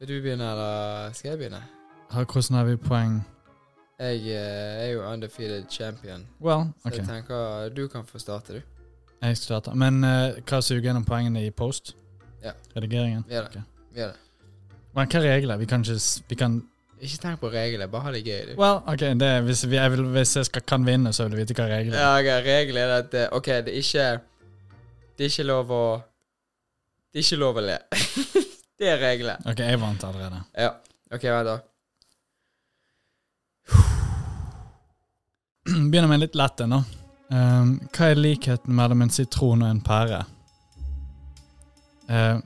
Vil 0.00 0.08
du 0.08 0.20
begynne, 0.22 0.50
eller 0.52 1.12
skal 1.12 1.28
jeg 1.30 1.38
begynne? 1.38 1.62
Hvordan 2.12 2.56
har 2.56 2.64
vi 2.64 2.76
poeng? 2.76 3.14
Jeg 3.98 4.16
eh, 4.28 4.82
er 4.84 4.90
jo 4.92 5.02
undefeated 5.12 5.64
champion, 5.70 6.26
Well, 6.40 6.66
så 6.82 6.88
OK. 6.88 6.96
jeg 6.96 7.06
tenker 7.08 7.68
du 7.76 7.86
kan 7.88 8.04
få 8.06 8.18
starte, 8.18 8.52
du. 8.54 8.60
Jeg 9.22 9.36
starter. 9.36 9.74
Men 9.74 10.04
uh, 10.04 10.36
hva 10.44 10.60
suger 10.60 10.82
gjennom 10.84 11.04
poengene 11.08 11.46
i 11.46 11.50
post? 11.50 11.94
Ja. 12.44 12.52
Redigeringen? 12.76 13.24
Vi 13.28 13.32
gjør 13.34 13.46
det. 13.48 13.62
Ok. 13.62 13.62
Vi 13.94 14.00
gjør 14.02 14.06
det. 14.12 14.16
Men 14.96 15.08
hva 15.08 15.20
er 15.22 15.28
reglene? 15.34 15.58
Vi 15.58 15.66
kan 15.70 15.80
ikke 15.86 15.96
s- 16.00 16.22
Vi 16.28 16.34
kan 16.34 16.58
Ikke 17.00 17.18
tenk 17.22 17.40
på 17.40 17.48
reglene, 17.52 17.88
bare 17.92 18.02
ha 18.02 18.12
det 18.12 18.22
gøy, 18.24 18.42
du. 18.50 18.54
Well, 18.60 18.78
OK, 18.86 19.00
det, 19.00 19.22
er- 19.22 19.40
hvis, 19.44 19.64
vi, 19.70 19.76
jeg 19.76 19.90
vil, 19.92 20.02
hvis 20.12 20.36
jeg 20.36 20.44
skal, 20.46 20.62
kan 20.62 20.86
vinne, 20.86 21.12
så 21.12 21.22
vil 21.24 21.32
du 21.32 21.36
vite 21.36 21.54
hva 21.56 21.66
reglene 21.72 21.96
er. 21.96 22.00
Ja, 22.04 22.18
ok, 22.20 22.44
reglene 22.46 22.80
er 22.80 22.98
at 23.02 23.14
eh, 23.14 23.28
OK, 23.32 23.46
det 23.46 23.72
er 23.72 23.80
ikke 23.80 24.06
Det 25.18 25.24
er 25.24 25.30
ikke 25.32 25.42
lov 25.48 25.70
å 25.72 25.82
Det 27.12 27.20
er 27.20 27.24
ikke 27.24 27.36
lov 27.40 27.56
å 27.56 27.64
le. 27.64 27.78
det 28.78 28.90
er 28.92 29.00
reglene. 29.00 29.40
OK, 29.48 29.60
jeg 29.64 29.80
vant 29.80 30.04
allerede. 30.04 30.42
Ja. 30.52 30.74
OK, 31.14 31.24
vent, 31.24 31.48
da. 31.48 31.56
Begynner 35.66 36.08
med 36.08 36.14
en 36.14 36.24
litt 36.26 36.38
lett 36.38 36.60
en, 36.60 36.76
da. 36.76 36.82
Um, 37.26 37.70
hva 37.90 38.10
er 38.12 38.20
likheten 38.20 38.74
mellom 38.76 39.02
en 39.02 39.10
sitron 39.10 39.64
og 39.64 39.70
en 39.72 39.80
pære? 39.82 40.20
Uh, 42.06 42.38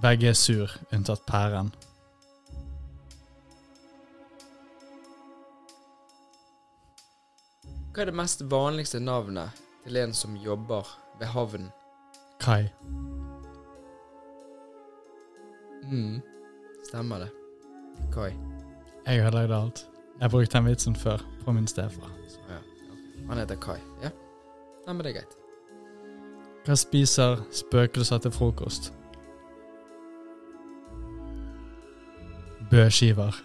begge 0.00 0.30
er 0.30 0.38
sur, 0.38 0.72
unntatt 0.94 1.26
pæren. 1.28 1.72
Hva 7.94 8.02
er 8.02 8.10
det 8.10 8.16
mest 8.18 8.42
vanligste 8.50 8.98
navnet 8.98 9.60
til 9.84 10.00
en 10.00 10.14
som 10.16 10.34
jobber 10.40 10.88
ved 11.20 11.30
havn? 11.30 11.68
Kai. 12.42 12.64
Mm. 15.94 16.20
Stemmer 16.88 17.18
det. 17.18 17.30
Koi. 18.12 18.30
Jeg 19.06 19.20
ødelagde 19.20 19.54
alt. 19.54 19.86
Jeg 20.20 20.30
brukte 20.30 20.58
den 20.58 20.66
vitsen 20.66 20.96
før 20.96 21.22
på 21.44 21.52
min 21.52 21.66
stefar. 21.66 22.10
Ja. 22.48 22.58
Han 23.28 23.38
heter 23.38 23.56
Kai. 23.56 23.78
Ja. 24.02 24.10
Nei, 24.86 24.92
men 24.92 25.04
det 25.04 25.14
er 25.14 25.20
greit. 25.20 25.40
Hva 26.64 26.76
spiser 26.80 27.42
spøkelser 27.52 28.18
til 28.24 28.32
frokost? 28.32 28.92
Bøskiver. 32.70 33.42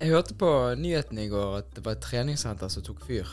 Jeg 0.00 0.08
hørte 0.08 0.34
på 0.34 0.50
nyhetene 0.80 1.26
i 1.26 1.28
går 1.28 1.56
at 1.58 1.74
det 1.76 1.84
var 1.84 1.98
et 1.98 2.04
treningssenter 2.04 2.70
som 2.72 2.82
tok 2.86 3.02
fyr. 3.04 3.28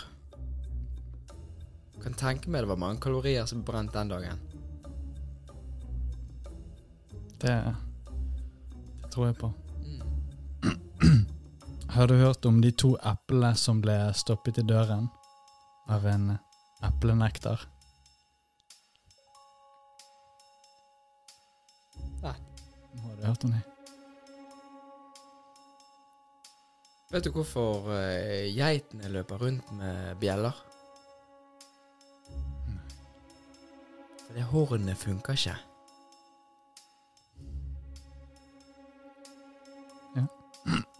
Kan 2.03 2.13
tenke 2.13 2.49
meg 2.49 2.63
det 2.63 2.71
var 2.71 2.79
mange 2.81 3.01
kalorier 3.03 3.45
som 3.49 3.61
ble 3.61 3.71
brent 3.71 3.93
den 3.93 4.11
dagen. 4.13 4.43
Det, 7.37 7.53
det 9.01 9.11
tror 9.13 9.27
jeg 9.27 9.37
på. 9.37 9.53
Mm. 9.83 11.25
Har 11.95 12.07
du 12.07 12.15
hørt 12.17 12.45
om 12.45 12.61
de 12.61 12.71
to 12.71 12.95
eplene 13.05 13.55
som 13.55 13.81
ble 13.81 13.95
stoppet 14.17 14.57
i 14.61 14.65
døren 14.65 15.09
av 15.89 16.05
en 16.05 16.35
eplenekter? 16.85 17.61
Nei. 22.21 22.35
Har 23.03 23.15
du 23.15 23.25
hørt 23.25 23.43
om 23.43 23.53
dem? 23.53 23.65
Vet 27.07 27.23
du 27.23 27.31
hvorfor 27.31 27.93
eh, 27.95 28.49
geitene 28.51 29.07
løper 29.13 29.39
rundt 29.39 29.69
med 29.77 30.17
bjeller? 30.19 30.57
Fordi 34.37 34.49
hornet 34.49 34.97
funker 34.97 35.33
ikke. 35.33 35.55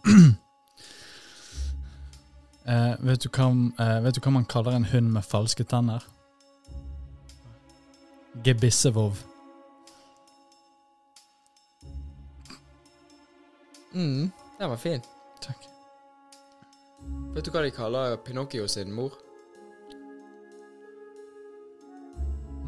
Eh, 2.68 2.96
vet, 3.00 3.22
du 3.24 3.30
hva, 3.32 3.46
eh, 3.80 4.02
vet 4.04 4.12
du 4.14 4.20
hva 4.20 4.30
man 4.30 4.44
kaller 4.44 4.74
en 4.76 4.84
hund 4.84 5.08
med 5.14 5.24
falske 5.24 5.64
tenner? 5.64 6.04
Gebissevov. 8.44 9.22
Mm, 13.94 14.28
den 14.58 14.70
var 14.70 14.76
fin. 14.76 15.00
Takk. 15.40 15.64
Vet 17.32 17.48
du 17.48 17.50
hva 17.50 17.64
de 17.64 17.72
kaller 17.72 18.20
Pinocchio 18.20 18.68
sin 18.68 18.92
mor? 18.92 19.16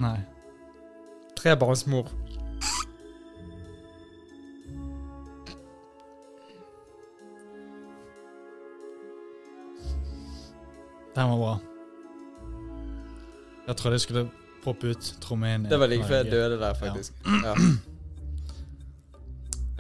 Nei. 0.01 0.30
Trebarnsmor. 1.43 2.09
Den 11.15 11.29
var 11.29 11.37
bra. 11.37 11.59
Jeg 13.67 13.77
trodde 13.77 13.95
jeg 13.95 14.01
skulle 14.01 14.27
poppe 14.65 14.93
ut 14.93 15.15
trommen. 15.21 15.65
Det 15.71 15.79
var 15.81 15.89
like 15.89 16.05
før 16.05 16.21
jeg 16.21 16.31
døde 16.33 16.59
der, 16.61 16.75
faktisk. 16.75 17.25
Ja. 17.45 17.55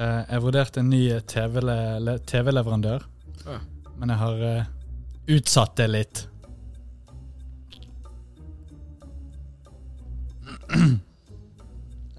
Eh, 0.00 0.20
jeg 0.30 0.40
vurderte 0.40 0.80
en 0.80 0.86
ny 0.88 1.00
TV-leverandør, 1.28 3.02
TV 3.04 3.50
ah. 3.52 3.58
Ja. 3.58 3.90
men 4.00 4.08
jeg 4.14 4.16
har 4.16 4.44
eh, 4.48 4.70
utsatt 5.36 5.74
det 5.76 5.88
litt. 5.90 6.22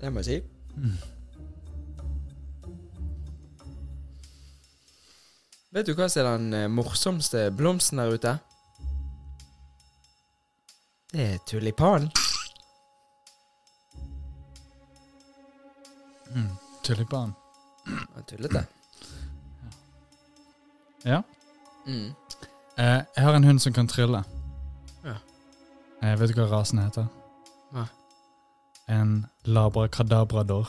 Det 0.02 0.10
må 0.14 0.20
jeg 0.20 0.26
si. 0.26 0.38
Vet 5.72 5.88
du 5.88 5.94
hva 5.96 6.08
som 6.10 6.26
er 6.26 6.32
den 6.38 6.54
eh, 6.58 6.68
morsomste 6.68 7.46
blomsten 7.56 8.02
der 8.02 8.16
ute? 8.18 8.34
Det 11.12 11.28
er 11.28 11.38
tulipan. 11.48 12.10
Mm. 16.36 16.50
Tulipan. 16.84 17.34
Tullete. 18.28 18.66
Ja. 21.06 21.24
Mm. 21.88 22.12
Eh, 22.78 23.02
jeg 23.16 23.24
har 23.26 23.34
en 23.34 23.44
hund 23.44 23.60
som 23.60 23.74
kan 23.74 23.88
trylle. 23.88 24.24
Ja. 25.04 25.16
Eh, 26.04 26.20
vet 26.20 26.30
du 26.30 26.36
hva 26.38 26.46
rasen 26.52 26.78
heter? 26.78 27.08
En 28.92 29.28
labrakadabrador. 29.44 30.68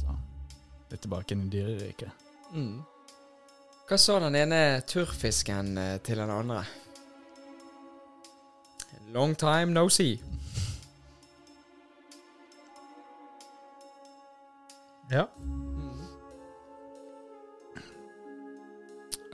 Så 0.00 0.16
litt 0.90 1.02
tilbake 1.04 1.36
inn 1.36 1.44
i 1.46 1.50
dyreriket. 1.52 2.26
Mm. 2.50 2.80
Hva 3.86 3.98
sa 4.02 4.18
den 4.24 4.34
ene 4.40 4.60
turrfisken 4.90 5.70
eh, 5.78 5.94
til 6.02 6.18
den 6.18 6.34
andre? 6.34 6.64
Long 9.14 9.38
time 9.38 9.70
no 9.72 9.86
see. 9.88 10.18
Ja. 15.08 15.22
Mm. 15.40 16.02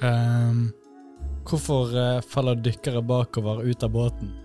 Ehm, 0.02 0.72
hvorfor 1.48 1.96
eh, 1.98 2.20
faller 2.22 2.54
dykkere 2.54 3.02
bakover 3.02 3.64
ut 3.66 3.82
av 3.82 3.90
båten? 3.90 4.43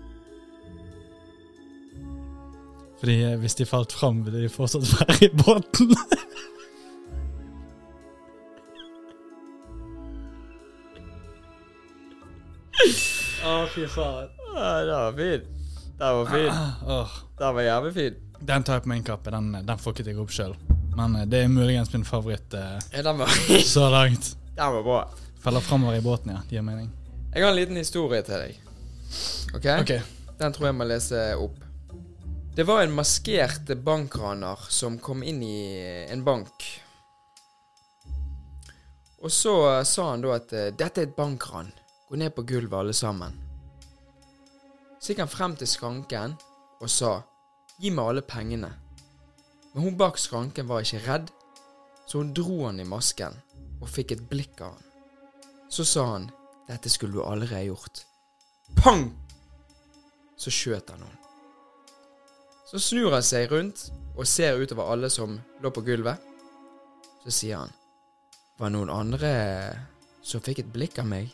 Fordi 3.00 3.16
eh, 3.24 3.36
hvis 3.40 3.54
de 3.60 3.66
falt 3.68 3.92
fram, 3.96 4.22
ville 4.26 4.42
de 4.44 4.48
fortsatt 4.52 4.84
være 5.00 5.18
i 5.24 5.30
båten. 5.40 5.94
Å, 13.44 13.54
fy 13.72 13.86
faen. 13.90 14.28
Ah, 14.56 14.80
det 14.84 14.92
var 14.92 15.14
fin. 15.16 15.46
Den 16.00 16.16
var 16.18 16.26
fin. 16.32 16.60
Åh, 16.96 17.14
Den 17.38 17.54
var 17.56 17.62
jævlig 17.62 17.92
fin. 17.94 18.14
den 18.40 18.62
tar 18.64 18.74
jeg 18.78 18.82
på 18.82 18.88
min 18.88 19.02
kappe. 19.04 19.30
Den, 19.30 19.50
den 19.66 19.78
får 19.80 19.94
ikke 19.96 20.06
jeg 20.10 20.20
opp 20.20 20.32
sjøl. 20.34 20.54
Men 20.96 21.16
eh, 21.20 21.26
det 21.28 21.42
er 21.44 21.48
muligens 21.52 21.92
min 21.92 22.04
favoritt 22.08 22.54
eh, 22.56 22.78
Ja, 22.96 23.02
den 23.06 23.18
var, 23.20 23.28
så 23.68 23.88
langt. 23.92 24.32
den 24.56 24.72
var 24.76 24.82
bra. 24.86 25.00
Feller 25.44 25.60
framover 25.64 25.96
i 25.96 26.04
båten, 26.04 26.32
ja. 26.34 26.40
Det 26.48 26.56
gir 26.58 26.64
mening. 26.66 26.88
Jeg 27.34 27.44
har 27.44 27.52
en 27.52 27.56
liten 27.60 27.78
historie 27.80 28.22
til 28.26 28.40
deg. 28.42 28.56
Ok? 29.56 29.66
Ok. 29.80 29.92
Den 30.40 30.52
tror 30.56 30.70
jeg 30.70 30.76
må 30.80 30.86
lese 30.88 31.20
opp. 31.40 31.56
Det 32.56 32.64
var 32.64 32.82
en 32.82 32.92
maskert 32.92 33.70
bankraner 33.78 34.58
som 34.68 34.98
kom 34.98 35.22
inn 35.22 35.42
i 35.42 36.06
en 36.10 36.24
bank. 36.24 36.64
Og 39.22 39.30
så 39.32 39.84
sa 39.86 40.08
han 40.10 40.24
da 40.24 40.32
at 40.34 40.52
eh, 40.56 40.72
dette 40.74 40.98
er 40.98 41.06
et 41.06 41.14
bankran. 41.14 41.70
Gå 42.08 42.18
ned 42.18 42.34
på 42.34 42.42
gulvet 42.48 42.74
alle 42.80 42.96
sammen. 42.96 43.36
Så 44.98 45.12
gikk 45.12 45.22
han 45.22 45.30
frem 45.30 45.54
til 45.60 45.70
skranken 45.70 46.34
og 46.80 46.90
sa 46.90 47.12
gi 47.78 47.94
meg 47.94 48.10
alle 48.10 48.26
pengene. 48.26 48.72
Men 49.70 49.86
hun 49.86 50.00
bak 50.00 50.18
skranken 50.18 50.66
var 50.66 50.82
ikke 50.82 51.04
redd, 51.06 51.30
så 52.02 52.18
hun 52.18 52.34
dro 52.34 52.64
han 52.64 52.82
i 52.82 52.88
masken 52.88 53.38
og 53.78 53.88
fikk 53.94 54.16
et 54.16 54.26
blikk 54.26 54.58
av 54.66 54.74
han. 54.74 54.90
Så 55.70 55.86
sa 55.86 56.08
han 56.16 56.30
dette 56.66 56.90
skulle 56.90 57.22
du 57.22 57.46
ha 57.54 57.62
gjort. 57.62 58.04
Pang! 58.74 59.12
så 60.40 60.48
skjøt 60.48 60.90
han 60.90 61.04
noen. 61.04 61.19
Så 62.70 62.78
snur 62.78 63.10
han 63.10 63.24
seg 63.26 63.50
rundt 63.50 63.88
og 64.14 64.26
ser 64.30 64.60
utover 64.60 64.92
alle 64.92 65.10
som 65.10 65.38
lå 65.62 65.70
på 65.74 65.82
gulvet. 65.82 66.20
Så 67.24 67.32
sier 67.34 67.64
han 67.64 67.72
Var 68.60 68.68
det 68.70 68.76
noen 68.76 68.92
andre 68.94 69.30
som 70.22 70.42
fikk 70.44 70.62
et 70.62 70.70
blikk 70.72 71.00
av 71.02 71.08
meg? 71.10 71.32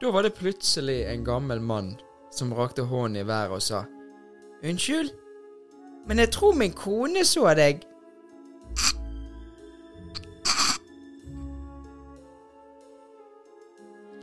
Da 0.00 0.10
var 0.14 0.24
det 0.24 0.36
plutselig 0.38 1.02
en 1.10 1.26
gammel 1.26 1.60
mann 1.60 1.94
som 2.32 2.54
rakte 2.56 2.86
hånden 2.88 3.20
i 3.20 3.26
været 3.26 3.52
og 3.52 3.62
sa 3.62 3.84
Unnskyld, 4.64 5.10
men 6.08 6.22
jeg 6.22 6.30
tror 6.32 6.56
min 6.56 6.72
kone 6.72 7.20
så 7.28 7.50
deg. 7.58 7.82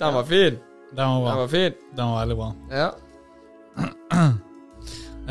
Den 0.01 0.13
var 0.18 0.25
fin. 0.25 0.57
Den 0.97 1.21
var 1.21 1.29
Den 1.29 1.38
var 1.44 1.47
fin. 1.47 1.73
Den 1.94 2.06
var 2.09 2.19
veldig 2.19 2.38
bra. 2.41 2.51
Ja. 2.71 2.89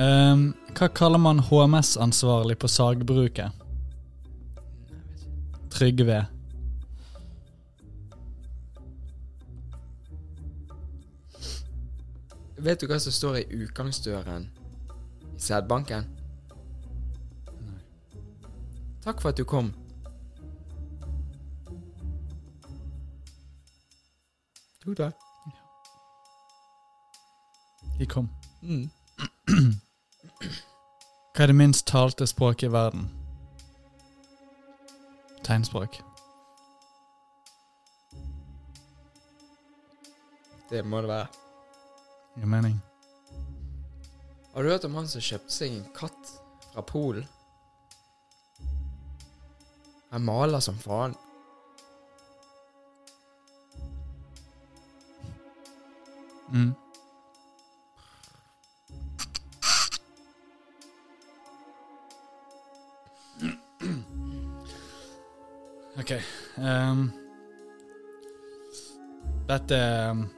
Ehm, 0.01 0.55
hva 0.73 0.89
kaller 0.89 1.19
man 1.19 1.41
HMS-ansvarlig 1.45 2.59
på 2.59 2.69
sagbruket? 2.69 3.53
Trygve. 5.71 6.23
Vet 12.61 12.81
du 12.81 12.87
hva 12.89 12.99
som 13.01 13.13
står 13.13 13.37
i 13.43 13.45
utgangsdøren 13.65 14.49
i 15.37 15.41
sædbanken? 15.41 16.09
Takk 19.05 19.21
for 19.21 19.29
at 19.29 19.37
du 19.37 19.45
kom. 19.45 19.73
Jo 24.87 24.95
da. 24.95 25.11
De 27.99 28.07
kom. 28.07 28.29
Mm. 28.63 28.89
Hva 31.35 31.45
er 31.45 31.53
det 31.53 31.57
minst 31.57 31.87
talte 31.87 32.27
språket 32.27 32.69
i 32.69 32.73
verden? 32.75 33.09
Tegnspråk. 35.47 36.01
Det 40.71 40.85
må 40.87 41.01
det 41.01 41.09
være. 41.09 41.27
Gir 42.37 42.47
mening. 42.47 42.81
Har 44.55 44.63
du 44.63 44.69
hørt 44.69 44.85
om 44.85 44.95
han 44.95 45.09
som 45.09 45.23
kjøpte 45.23 45.55
seg 45.55 45.75
en 45.75 45.87
katt 45.95 46.35
fra 46.73 46.83
Polen? 46.87 47.27
Han 50.11 50.27
maler 50.27 50.63
som 50.63 50.79
faen. 50.79 51.15
Mm. 56.51 56.75
Ok. 66.01 66.13
Um, 66.57 67.13
dette 69.49 69.77
ehm, 69.77 70.29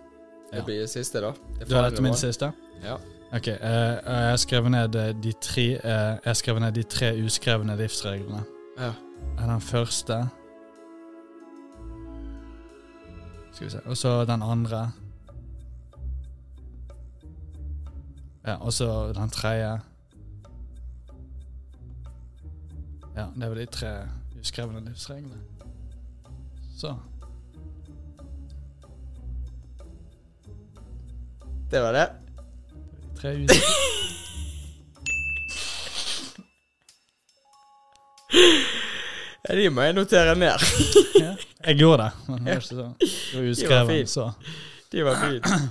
Det 0.53 0.65
blir 0.65 0.81
det 0.81 0.91
siste, 0.91 1.21
da. 1.21 1.33
Det 1.59 1.69
Du 1.69 1.75
har 1.75 1.91
dette 1.91 2.03
min 2.03 2.17
siste? 2.17 2.53
Ja. 2.83 2.97
Ok. 3.33 3.47
Uh, 3.47 3.53
jeg 3.53 4.31
har 4.31 4.37
skrevet 4.37 4.71
ned 4.71 4.95
eh, 4.95 5.13
de 5.23 5.33
tre 5.41 5.67
uh, 5.79 5.91
Jeg 6.19 6.27
har 6.27 6.35
skrevet 6.35 6.63
ned 6.63 6.73
de 6.73 6.83
tre 6.83 7.13
uskrevne 7.25 7.77
livsreglene. 7.77 8.45
ja. 8.79 8.93
Den 9.39 9.61
første 9.61 10.29
Skal 13.53 13.67
vi 13.67 13.71
se 13.71 13.81
Og 13.87 13.97
så 13.97 14.25
den 14.25 14.43
andre. 14.43 14.93
Ja, 18.47 18.55
og 18.55 18.73
så 18.73 19.13
den 19.13 19.31
tredje. 19.31 19.81
Ja, 23.17 23.27
det 23.37 23.49
var 23.49 23.55
de 23.55 23.67
tre 23.67 24.22
uskrevne 24.43 24.83
livsreglene. 24.85 25.39
Så. 26.77 26.97
Det 31.71 31.81
var 31.81 31.93
det. 31.97 32.09
Tre 33.21 33.35
uker. 33.45 33.57
Ja, 39.49 39.57
de 39.59 39.69
må 39.75 39.83
jeg 39.83 39.95
notere 39.97 40.35
ned. 40.39 40.63
ja. 41.19 41.33
Jeg 41.67 41.77
gjorde 41.79 42.03
det, 42.03 42.13
men 42.29 42.39
det 42.47 42.55
var 42.55 42.61
ikke 42.61 42.67
så. 42.67 42.93
Det 43.33 43.71
var 43.71 44.07
så. 44.07 44.33
De 44.93 45.05
var 45.05 45.19
fine. 45.21 45.71